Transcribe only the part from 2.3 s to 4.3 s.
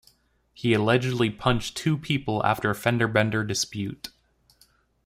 after a fender bender dispute.